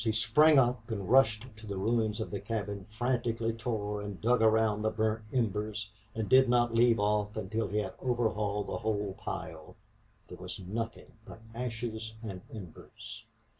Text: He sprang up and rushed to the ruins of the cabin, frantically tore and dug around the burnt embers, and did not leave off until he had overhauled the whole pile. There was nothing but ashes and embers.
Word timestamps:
He 0.03 0.11
sprang 0.13 0.57
up 0.57 0.89
and 0.89 1.11
rushed 1.11 1.45
to 1.57 1.67
the 1.67 1.77
ruins 1.77 2.19
of 2.19 2.31
the 2.31 2.39
cabin, 2.39 2.87
frantically 2.89 3.53
tore 3.53 4.01
and 4.01 4.19
dug 4.19 4.41
around 4.41 4.81
the 4.81 4.89
burnt 4.89 5.21
embers, 5.31 5.91
and 6.15 6.27
did 6.27 6.49
not 6.49 6.73
leave 6.73 6.99
off 6.99 7.37
until 7.37 7.67
he 7.67 7.77
had 7.77 7.93
overhauled 7.99 8.65
the 8.65 8.77
whole 8.79 9.13
pile. 9.19 9.75
There 10.27 10.39
was 10.39 10.59
nothing 10.59 11.11
but 11.23 11.43
ashes 11.53 12.15
and 12.23 12.41
embers. 12.51 13.25